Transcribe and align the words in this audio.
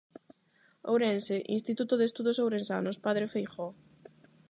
Ourense: 0.93 1.35
Instituto 1.57 1.93
de 1.97 2.05
Estudos 2.09 2.39
Ourensanos 2.45 3.01
"Padre 3.05 3.25
Feijóo". 3.33 3.71